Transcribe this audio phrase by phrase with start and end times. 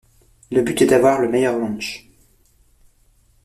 [0.49, 2.09] Le but est d'avoir le meilleur ranch.